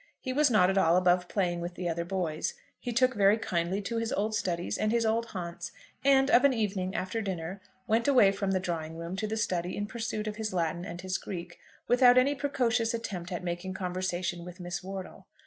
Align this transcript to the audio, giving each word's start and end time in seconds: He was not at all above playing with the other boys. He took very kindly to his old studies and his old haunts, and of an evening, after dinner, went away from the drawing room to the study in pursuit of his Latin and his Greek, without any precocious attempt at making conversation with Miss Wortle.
He 0.19 0.33
was 0.33 0.49
not 0.49 0.71
at 0.71 0.79
all 0.79 0.97
above 0.97 1.27
playing 1.29 1.61
with 1.61 1.75
the 1.75 1.87
other 1.87 2.03
boys. 2.05 2.55
He 2.79 2.91
took 2.91 3.13
very 3.13 3.37
kindly 3.37 3.83
to 3.83 3.97
his 3.97 4.11
old 4.11 4.33
studies 4.33 4.79
and 4.79 4.91
his 4.91 5.05
old 5.05 5.27
haunts, 5.27 5.71
and 6.03 6.31
of 6.31 6.43
an 6.43 6.53
evening, 6.53 6.95
after 6.95 7.21
dinner, 7.21 7.61
went 7.85 8.07
away 8.07 8.31
from 8.31 8.49
the 8.49 8.59
drawing 8.59 8.97
room 8.97 9.15
to 9.17 9.27
the 9.27 9.37
study 9.37 9.77
in 9.77 9.85
pursuit 9.85 10.25
of 10.25 10.37
his 10.37 10.55
Latin 10.55 10.85
and 10.85 11.01
his 11.01 11.19
Greek, 11.19 11.59
without 11.87 12.17
any 12.17 12.33
precocious 12.33 12.95
attempt 12.95 13.31
at 13.31 13.43
making 13.43 13.75
conversation 13.75 14.43
with 14.43 14.59
Miss 14.59 14.81
Wortle. 14.83 15.27